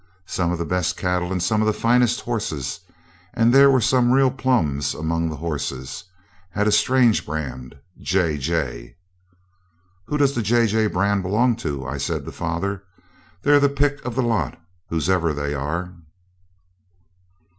[0.25, 2.79] Some of the best cattle and some of the finest horses
[3.35, 6.05] and there were some real plums among the horses
[6.49, 8.95] had a strange brand, JJ.
[10.07, 12.81] 'Who does the JJ brand belong to?' I said to father.
[13.43, 14.59] 'They're the pick of the lot,
[14.89, 15.93] whose ever they are.'